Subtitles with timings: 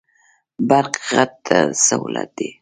[0.69, 1.35] برق غټ
[1.87, 2.49] سهولت دی.